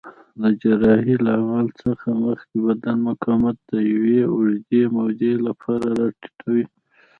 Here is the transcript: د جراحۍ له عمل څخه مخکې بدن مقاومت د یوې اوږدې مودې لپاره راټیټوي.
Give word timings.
د 0.41 0.43
جراحۍ 0.61 1.15
له 1.25 1.31
عمل 1.39 1.67
څخه 1.83 2.07
مخکې 2.25 2.57
بدن 2.67 2.97
مقاومت 3.09 3.57
د 3.71 3.73
یوې 3.93 4.19
اوږدې 4.33 4.83
مودې 4.95 5.33
لپاره 5.47 5.87
راټیټوي. 5.99 6.65